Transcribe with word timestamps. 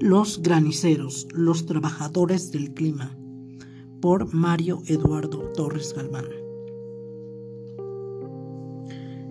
Los 0.00 0.42
graniceros, 0.42 1.26
los 1.34 1.66
trabajadores 1.66 2.52
del 2.52 2.72
clima, 2.72 3.18
por 4.00 4.32
Mario 4.32 4.80
Eduardo 4.86 5.50
Torres 5.56 5.92
Galván. 5.92 6.26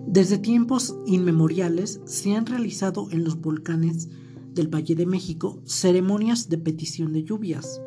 Desde 0.06 0.36
tiempos 0.36 0.94
inmemoriales 1.06 2.02
se 2.04 2.36
han 2.36 2.44
realizado 2.44 3.08
en 3.10 3.24
los 3.24 3.40
volcanes 3.40 4.10
del 4.52 4.68
Valle 4.68 4.94
de 4.94 5.06
México 5.06 5.58
ceremonias 5.64 6.50
de 6.50 6.58
petición 6.58 7.14
de 7.14 7.24
lluvias. 7.24 7.80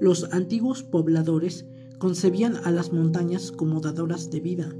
Los 0.00 0.32
antiguos 0.32 0.84
pobladores 0.84 1.66
concebían 1.98 2.54
a 2.62 2.70
las 2.70 2.92
montañas 2.92 3.50
como 3.50 3.80
dadoras 3.80 4.30
de 4.30 4.38
vida, 4.38 4.72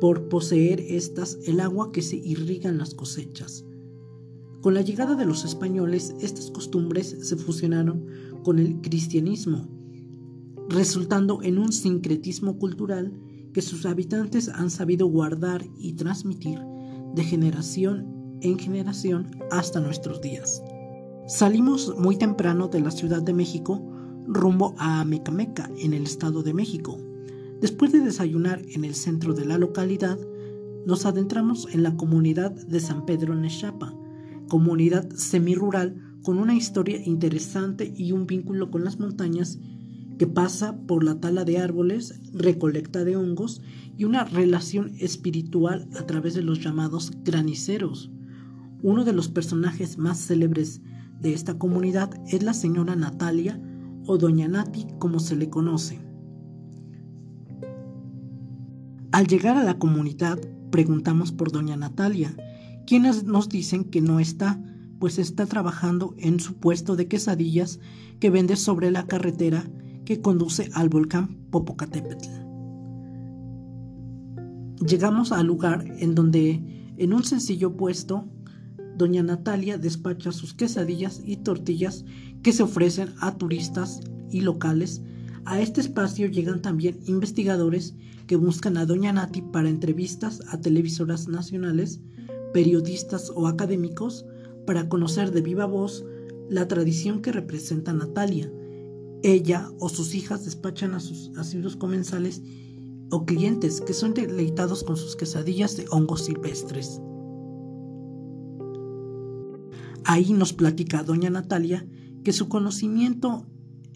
por 0.00 0.28
poseer 0.28 0.78
estas 0.78 1.38
el 1.44 1.58
agua 1.58 1.90
que 1.90 2.02
se 2.02 2.14
irriga 2.14 2.70
en 2.70 2.78
las 2.78 2.94
cosechas. 2.94 3.64
Con 4.64 4.72
la 4.72 4.80
llegada 4.80 5.14
de 5.14 5.26
los 5.26 5.44
españoles, 5.44 6.14
estas 6.22 6.50
costumbres 6.50 7.14
se 7.20 7.36
fusionaron 7.36 8.06
con 8.42 8.58
el 8.58 8.80
cristianismo, 8.80 9.68
resultando 10.70 11.42
en 11.42 11.58
un 11.58 11.70
sincretismo 11.70 12.58
cultural 12.58 13.12
que 13.52 13.60
sus 13.60 13.84
habitantes 13.84 14.48
han 14.48 14.70
sabido 14.70 15.06
guardar 15.06 15.66
y 15.76 15.92
transmitir 15.92 16.60
de 17.14 17.24
generación 17.24 18.38
en 18.40 18.58
generación 18.58 19.32
hasta 19.50 19.80
nuestros 19.80 20.22
días. 20.22 20.62
Salimos 21.28 21.94
muy 21.98 22.16
temprano 22.16 22.68
de 22.68 22.80
la 22.80 22.90
Ciudad 22.90 23.20
de 23.20 23.34
México 23.34 23.86
rumbo 24.26 24.74
a 24.78 25.02
Amecameca, 25.02 25.70
en 25.76 25.92
el 25.92 26.04
Estado 26.04 26.42
de 26.42 26.54
México. 26.54 26.96
Después 27.60 27.92
de 27.92 28.00
desayunar 28.00 28.62
en 28.70 28.86
el 28.86 28.94
centro 28.94 29.34
de 29.34 29.44
la 29.44 29.58
localidad, 29.58 30.18
nos 30.86 31.04
adentramos 31.04 31.68
en 31.70 31.82
la 31.82 31.98
comunidad 31.98 32.52
de 32.52 32.80
San 32.80 33.04
Pedro 33.04 33.34
Nechapa, 33.34 33.94
comunidad 34.48 35.10
semirural 35.10 36.00
con 36.22 36.38
una 36.38 36.54
historia 36.54 37.00
interesante 37.04 37.92
y 37.96 38.12
un 38.12 38.26
vínculo 38.26 38.70
con 38.70 38.84
las 38.84 38.98
montañas 38.98 39.58
que 40.18 40.26
pasa 40.26 40.76
por 40.86 41.04
la 41.04 41.20
tala 41.20 41.44
de 41.44 41.58
árboles, 41.58 42.20
recolecta 42.32 43.04
de 43.04 43.16
hongos 43.16 43.60
y 43.96 44.04
una 44.04 44.24
relación 44.24 44.92
espiritual 44.98 45.88
a 45.98 46.06
través 46.06 46.34
de 46.34 46.42
los 46.42 46.60
llamados 46.60 47.12
graniceros. 47.24 48.10
Uno 48.82 49.04
de 49.04 49.12
los 49.12 49.28
personajes 49.28 49.98
más 49.98 50.18
célebres 50.18 50.80
de 51.20 51.32
esta 51.32 51.58
comunidad 51.58 52.10
es 52.28 52.42
la 52.42 52.54
señora 52.54 52.96
Natalia 52.96 53.60
o 54.06 54.18
doña 54.18 54.48
Nati 54.48 54.86
como 54.98 55.20
se 55.20 55.36
le 55.36 55.50
conoce. 55.50 56.00
Al 59.10 59.26
llegar 59.26 59.56
a 59.56 59.64
la 59.64 59.78
comunidad 59.78 60.38
preguntamos 60.70 61.32
por 61.32 61.52
doña 61.52 61.76
Natalia 61.76 62.36
quienes 62.86 63.24
nos 63.24 63.48
dicen 63.48 63.84
que 63.84 64.00
no 64.00 64.20
está, 64.20 64.60
pues 64.98 65.18
está 65.18 65.46
trabajando 65.46 66.14
en 66.18 66.40
su 66.40 66.54
puesto 66.54 66.96
de 66.96 67.08
quesadillas 67.08 67.80
que 68.20 68.30
vende 68.30 68.56
sobre 68.56 68.90
la 68.90 69.06
carretera 69.06 69.68
que 70.04 70.20
conduce 70.20 70.70
al 70.74 70.88
volcán 70.88 71.36
Popocatépetl. 71.50 72.28
Llegamos 74.86 75.32
al 75.32 75.46
lugar 75.46 75.84
en 75.98 76.14
donde, 76.14 76.92
en 76.96 77.12
un 77.14 77.24
sencillo 77.24 77.76
puesto, 77.76 78.28
doña 78.96 79.22
Natalia 79.22 79.78
despacha 79.78 80.30
sus 80.30 80.52
quesadillas 80.52 81.22
y 81.24 81.36
tortillas 81.36 82.04
que 82.42 82.52
se 82.52 82.62
ofrecen 82.62 83.10
a 83.20 83.36
turistas 83.36 84.00
y 84.30 84.42
locales. 84.42 85.02
A 85.46 85.60
este 85.60 85.80
espacio 85.80 86.26
llegan 86.26 86.60
también 86.60 87.00
investigadores 87.06 87.94
que 88.26 88.36
buscan 88.36 88.76
a 88.76 88.86
doña 88.86 89.12
Nati 89.12 89.42
para 89.42 89.68
entrevistas 89.68 90.42
a 90.48 90.60
televisoras 90.60 91.28
nacionales 91.28 92.00
periodistas 92.54 93.30
o 93.34 93.48
académicos 93.48 94.24
para 94.64 94.88
conocer 94.88 95.32
de 95.32 95.42
viva 95.42 95.66
voz 95.66 96.06
la 96.48 96.68
tradición 96.68 97.20
que 97.20 97.32
representa 97.32 97.92
Natalia. 97.92 98.50
Ella 99.22 99.70
o 99.80 99.88
sus 99.88 100.14
hijas 100.14 100.44
despachan 100.44 100.94
a 100.94 101.00
sus 101.00 101.36
asiduos 101.36 101.76
comensales 101.76 102.42
o 103.10 103.26
clientes 103.26 103.80
que 103.80 103.92
son 103.92 104.14
deleitados 104.14 104.84
con 104.84 104.96
sus 104.96 105.16
quesadillas 105.16 105.76
de 105.76 105.86
hongos 105.90 106.24
silvestres. 106.24 107.00
Ahí 110.04 110.32
nos 110.32 110.52
platica 110.52 111.02
doña 111.02 111.30
Natalia 111.30 111.86
que 112.22 112.32
su 112.32 112.48
conocimiento 112.48 113.46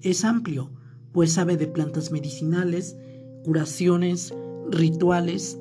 es 0.03 0.25
amplio, 0.25 0.71
pues 1.13 1.33
sabe 1.33 1.57
de 1.57 1.69
plantas 1.69 2.11
medicinales, 2.11 2.97
curaciones, 3.45 4.35
rituales 4.71 5.59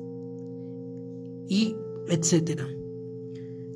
y 1.48 1.76
etcétera. 2.08 2.66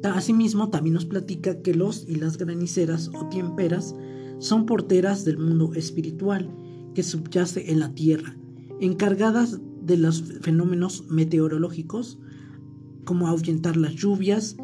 Asimismo, 0.04 0.68
también 0.70 0.94
nos 0.94 1.06
platica 1.06 1.62
que 1.62 1.74
los 1.74 2.08
y 2.08 2.16
las 2.16 2.36
graniceras 2.36 3.10
o 3.14 3.28
tiemperas 3.28 3.94
son 4.38 4.66
porteras 4.66 5.24
del 5.24 5.38
mundo 5.38 5.72
espiritual 5.74 6.52
que 6.94 7.02
subyace 7.02 7.70
en 7.70 7.80
la 7.80 7.94
tierra, 7.94 8.36
encargadas 8.80 9.60
de 9.80 9.96
los 9.96 10.22
fenómenos 10.40 11.04
meteorológicos, 11.08 12.18
como 13.04 13.28
ahuyentar 13.28 13.76
las 13.76 13.94
lluvias 13.94 14.56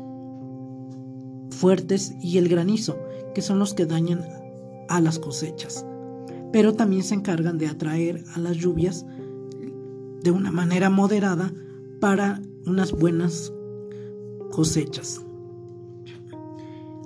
fuertes 1.51 2.15
y 2.21 2.39
el 2.39 2.49
granizo, 2.49 2.99
que 3.35 3.43
son 3.43 3.59
los 3.59 3.75
que 3.75 3.87
dañan 3.87 4.25
a 4.89 5.01
las 5.01 5.19
cosechas. 5.19 5.87
Pero 6.53 6.75
también 6.75 7.03
se 7.03 7.15
encargan 7.15 7.59
de 7.59 7.69
atraer 7.69 8.25
a 8.35 8.39
las 8.39 8.57
lluvias 8.57 9.07
de 10.23 10.31
una 10.31 10.51
manera 10.51 10.91
moderada 10.91 11.53
para 12.01 12.43
unas 12.67 12.93
buenas 12.93 13.53
cosechas. 14.51 15.23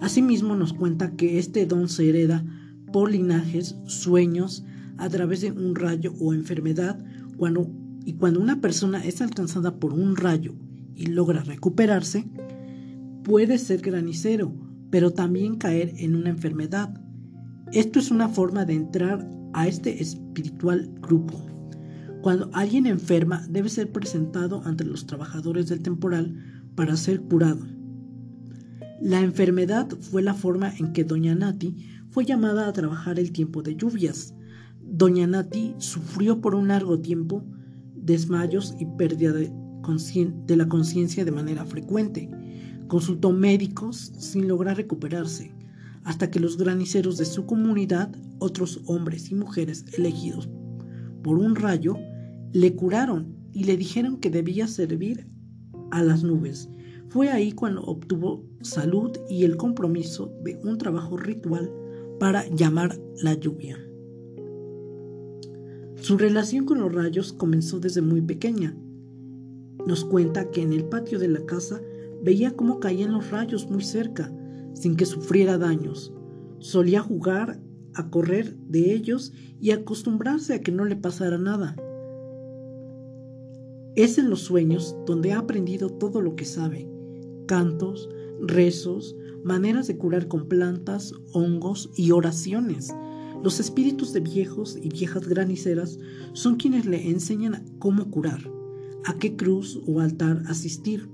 Asimismo 0.02 0.56
nos 0.56 0.72
cuenta 0.72 1.12
que 1.12 1.38
este 1.38 1.64
don 1.64 1.88
se 1.88 2.08
hereda 2.08 2.44
por 2.92 3.12
linajes, 3.12 3.76
sueños, 3.86 4.64
a 4.98 5.08
través 5.08 5.42
de 5.42 5.52
un 5.52 5.76
rayo 5.76 6.12
o 6.18 6.34
enfermedad, 6.34 6.98
cuando, 7.36 7.70
y 8.04 8.14
cuando 8.14 8.40
una 8.40 8.60
persona 8.60 9.04
es 9.04 9.22
alcanzada 9.22 9.76
por 9.78 9.92
un 9.92 10.16
rayo 10.16 10.54
y 10.96 11.06
logra 11.06 11.44
recuperarse, 11.44 12.28
puede 13.22 13.58
ser 13.58 13.80
granicero, 13.80 14.52
pero 14.90 15.12
también 15.12 15.54
caer 15.54 15.94
en 15.96 16.16
una 16.16 16.30
enfermedad. 16.30 17.00
Esto 17.72 18.00
es 18.00 18.10
una 18.10 18.28
forma 18.28 18.64
de 18.64 18.74
entrar 18.74 19.30
a 19.52 19.68
este 19.68 20.02
espiritual 20.02 20.90
grupo. 21.00 21.46
Cuando 22.22 22.50
alguien 22.54 22.86
enferma 22.86 23.46
debe 23.48 23.68
ser 23.68 23.92
presentado 23.92 24.62
ante 24.64 24.84
los 24.84 25.06
trabajadores 25.06 25.68
del 25.68 25.80
temporal 25.80 26.34
para 26.74 26.96
ser 26.96 27.20
curado. 27.20 27.64
La 29.02 29.20
enfermedad 29.20 29.88
fue 30.00 30.22
la 30.22 30.32
forma 30.32 30.72
en 30.78 30.92
que 30.92 31.02
Doña 31.02 31.34
Nati 31.34 31.74
fue 32.10 32.24
llamada 32.24 32.68
a 32.68 32.72
trabajar 32.72 33.18
el 33.18 33.32
tiempo 33.32 33.60
de 33.60 33.74
lluvias. 33.74 34.32
Doña 34.80 35.26
Nati 35.26 35.74
sufrió 35.78 36.40
por 36.40 36.54
un 36.54 36.68
largo 36.68 37.00
tiempo 37.00 37.44
desmayos 37.96 38.76
y 38.78 38.86
pérdida 38.86 39.32
de, 39.32 39.52
de 40.46 40.56
la 40.56 40.68
conciencia 40.68 41.24
de 41.24 41.32
manera 41.32 41.64
frecuente. 41.64 42.30
Consultó 42.86 43.32
médicos 43.32 44.12
sin 44.18 44.46
lograr 44.46 44.76
recuperarse, 44.76 45.52
hasta 46.04 46.30
que 46.30 46.38
los 46.38 46.56
graniceros 46.56 47.18
de 47.18 47.24
su 47.24 47.44
comunidad, 47.44 48.14
otros 48.38 48.82
hombres 48.86 49.32
y 49.32 49.34
mujeres 49.34 49.84
elegidos 49.98 50.48
por 51.24 51.38
un 51.38 51.56
rayo, 51.56 51.96
le 52.52 52.76
curaron 52.76 53.34
y 53.52 53.64
le 53.64 53.76
dijeron 53.76 54.18
que 54.18 54.30
debía 54.30 54.68
servir 54.68 55.26
a 55.90 56.04
las 56.04 56.22
nubes 56.22 56.68
fue 57.12 57.28
ahí 57.28 57.52
cuando 57.52 57.82
obtuvo 57.82 58.42
salud 58.62 59.10
y 59.28 59.44
el 59.44 59.58
compromiso 59.58 60.32
de 60.42 60.58
un 60.64 60.78
trabajo 60.78 61.18
ritual 61.18 61.70
para 62.18 62.48
llamar 62.48 62.98
la 63.22 63.34
lluvia. 63.34 63.76
Su 65.96 66.16
relación 66.16 66.64
con 66.64 66.80
los 66.80 66.90
rayos 66.90 67.34
comenzó 67.34 67.80
desde 67.80 68.00
muy 68.00 68.22
pequeña. 68.22 68.74
Nos 69.86 70.06
cuenta 70.06 70.50
que 70.50 70.62
en 70.62 70.72
el 70.72 70.86
patio 70.86 71.18
de 71.18 71.28
la 71.28 71.44
casa 71.44 71.82
veía 72.22 72.56
cómo 72.56 72.80
caían 72.80 73.12
los 73.12 73.30
rayos 73.30 73.68
muy 73.68 73.82
cerca, 73.82 74.32
sin 74.72 74.96
que 74.96 75.04
sufriera 75.04 75.58
daños. 75.58 76.14
Solía 76.60 77.02
jugar 77.02 77.60
a 77.92 78.08
correr 78.08 78.56
de 78.70 78.94
ellos 78.94 79.34
y 79.60 79.72
acostumbrarse 79.72 80.54
a 80.54 80.60
que 80.62 80.72
no 80.72 80.86
le 80.86 80.96
pasara 80.96 81.36
nada. 81.36 81.76
Es 83.96 84.16
en 84.16 84.30
los 84.30 84.40
sueños 84.40 84.96
donde 85.04 85.32
ha 85.32 85.40
aprendido 85.40 85.90
todo 85.90 86.22
lo 86.22 86.36
que 86.36 86.46
sabe 86.46 86.88
cantos, 87.46 88.08
rezos, 88.40 89.16
maneras 89.44 89.86
de 89.86 89.96
curar 89.96 90.28
con 90.28 90.48
plantas, 90.48 91.14
hongos 91.32 91.90
y 91.96 92.10
oraciones. 92.10 92.94
Los 93.42 93.60
espíritus 93.60 94.12
de 94.12 94.20
viejos 94.20 94.78
y 94.80 94.88
viejas 94.88 95.26
graniceras 95.26 95.98
son 96.32 96.56
quienes 96.56 96.86
le 96.86 97.10
enseñan 97.10 97.64
cómo 97.78 98.10
curar, 98.10 98.40
a 99.04 99.18
qué 99.18 99.36
cruz 99.36 99.80
o 99.86 100.00
altar 100.00 100.42
asistir. 100.46 101.08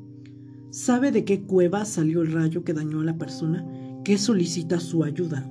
Sabe 0.71 1.11
de 1.11 1.25
qué 1.25 1.43
cueva 1.43 1.85
salió 1.85 2.21
el 2.21 2.33
rayo 2.33 2.65
que 2.65 2.75
dañó 2.75 3.01
a 3.01 3.05
la 3.05 3.17
persona 3.17 3.67
que 4.05 4.19
solicita 4.19 4.81
su 4.81 5.05
ayuda. 5.05 5.51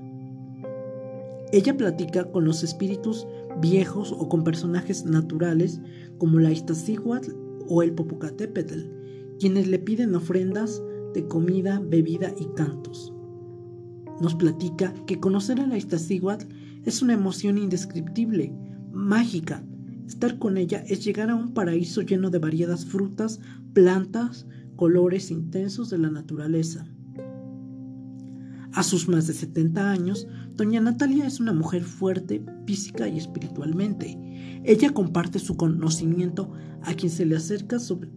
Ella 1.51 1.77
platica 1.77 2.31
con 2.31 2.45
los 2.45 2.63
espíritus 2.63 3.25
viejos 3.61 4.11
o 4.11 4.29
con 4.29 4.43
personajes 4.43 5.05
naturales 5.05 5.79
como 6.17 6.39
la 6.39 6.51
Iztaccíhuatl 6.51 7.31
o 7.67 7.81
el 7.81 7.93
Popocatépetl, 7.93 8.96
quienes 9.39 9.67
le 9.67 9.79
piden 9.79 10.15
ofrendas 10.15 10.81
de 11.13 11.27
comida, 11.27 11.79
bebida 11.79 12.33
y 12.39 12.47
cantos. 12.55 13.13
nos 14.19 14.35
platica 14.35 14.93
que 15.05 15.19
conocer 15.19 15.59
a 15.59 15.67
la 15.67 15.77
Iztaccíhuatl 15.77 16.47
es 16.85 17.01
una 17.01 17.13
emoción 17.13 17.57
indescriptible, 17.57 18.51
mágica. 18.91 19.63
Estar 20.07 20.39
con 20.39 20.57
ella 20.57 20.83
es 20.87 21.05
llegar 21.05 21.29
a 21.29 21.35
un 21.35 21.53
paraíso 21.53 22.01
lleno 22.01 22.29
de 22.29 22.39
variadas 22.39 22.85
frutas, 22.85 23.39
plantas, 23.73 24.47
colores 24.75 25.29
intensos 25.29 25.89
de 25.89 25.99
la 25.99 26.09
naturaleza. 26.09 26.87
A 28.73 28.83
sus 28.83 29.07
más 29.07 29.27
de 29.27 29.33
70 29.33 29.91
años, 29.91 30.27
doña 30.55 30.79
Natalia 30.79 31.25
es 31.25 31.39
una 31.39 31.51
mujer 31.51 31.83
fuerte 31.83 32.43
física 32.65 33.07
y 33.07 33.17
espiritualmente. 33.17 34.17
Ella 34.63 34.93
comparte 34.93 35.39
su 35.39 35.57
conocimiento 35.57 36.51
a 36.83 36.93
quien 36.93 37.11
se 37.11 37.25
le 37.25 37.35
acerca 37.35 37.79
sobre, 37.79 38.09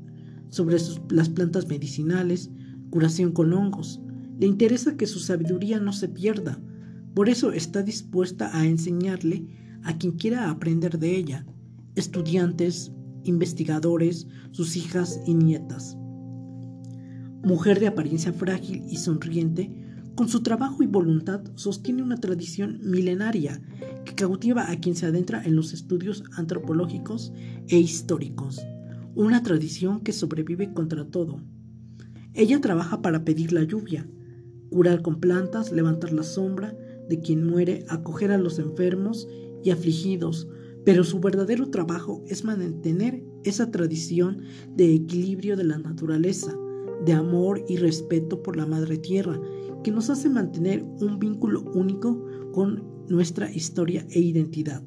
las 1.10 1.28
plantas 1.28 1.68
medicinales, 1.68 2.50
curación 2.90 3.32
con 3.32 3.52
hongos. 3.52 4.00
Le 4.38 4.46
interesa 4.46 4.96
que 4.96 5.06
su 5.06 5.20
sabiduría 5.20 5.80
no 5.80 5.92
se 5.92 6.08
pierda. 6.08 6.60
Por 7.14 7.28
eso 7.28 7.52
está 7.52 7.82
dispuesta 7.82 8.56
a 8.56 8.66
enseñarle 8.66 9.46
a 9.82 9.96
quien 9.98 10.12
quiera 10.12 10.50
aprender 10.50 10.98
de 10.98 11.16
ella, 11.16 11.46
estudiantes, 11.94 12.92
investigadores, 13.24 14.26
sus 14.50 14.76
hijas 14.76 15.20
y 15.26 15.34
nietas. 15.34 15.96
Mujer 17.42 17.80
de 17.80 17.86
apariencia 17.86 18.32
frágil 18.32 18.84
y 18.90 18.96
sonriente, 18.96 19.70
con 20.14 20.28
su 20.28 20.42
trabajo 20.42 20.82
y 20.82 20.86
voluntad 20.86 21.42
sostiene 21.54 22.02
una 22.02 22.16
tradición 22.16 22.80
milenaria 22.82 23.60
que 24.04 24.14
cautiva 24.14 24.70
a 24.70 24.76
quien 24.76 24.94
se 24.94 25.06
adentra 25.06 25.42
en 25.44 25.56
los 25.56 25.72
estudios 25.72 26.22
antropológicos 26.36 27.32
e 27.68 27.78
históricos, 27.78 28.60
una 29.14 29.42
tradición 29.42 30.00
que 30.00 30.12
sobrevive 30.12 30.72
contra 30.72 31.04
todo. 31.04 31.40
Ella 32.34 32.60
trabaja 32.60 33.02
para 33.02 33.24
pedir 33.24 33.52
la 33.52 33.64
lluvia, 33.64 34.08
curar 34.70 35.02
con 35.02 35.20
plantas, 35.20 35.72
levantar 35.72 36.12
la 36.12 36.22
sombra 36.22 36.76
de 37.08 37.20
quien 37.20 37.46
muere, 37.46 37.84
acoger 37.88 38.30
a 38.30 38.38
los 38.38 38.58
enfermos 38.58 39.28
y 39.64 39.70
afligidos, 39.70 40.48
pero 40.84 41.04
su 41.04 41.20
verdadero 41.20 41.70
trabajo 41.70 42.24
es 42.28 42.44
mantener 42.44 43.22
esa 43.44 43.70
tradición 43.70 44.42
de 44.74 44.94
equilibrio 44.94 45.56
de 45.56 45.64
la 45.64 45.78
naturaleza, 45.78 46.56
de 47.04 47.12
amor 47.12 47.64
y 47.68 47.76
respeto 47.76 48.42
por 48.42 48.56
la 48.56 48.66
madre 48.66 48.96
tierra, 48.96 49.40
que 49.82 49.90
nos 49.90 50.10
hace 50.10 50.28
mantener 50.28 50.82
un 50.82 51.18
vínculo 51.18 51.62
único 51.74 52.24
con 52.52 52.84
nuestra 53.08 53.50
historia 53.50 54.06
e 54.10 54.20
identidad. 54.20 54.82